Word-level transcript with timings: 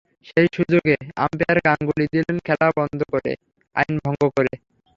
সেই 0.27 0.47
সুযোগে 0.55 0.95
আম্পায়ার 1.17 1.57
গাঙ্গুলী 1.65 2.05
দিলেন 2.13 2.37
খেলা 2.47 2.67
বন্ধ 2.77 2.99
করে, 3.13 3.31
আইন 3.75 3.93
ভঙ্গ 4.03 4.21
করে। 4.37 4.53